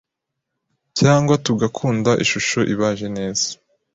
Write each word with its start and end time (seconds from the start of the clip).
cyangwa 0.99 1.33
tugakunda 1.45 2.11
ishusho 2.23 2.59
ibaje 2.73 3.07
neza, 3.17 3.47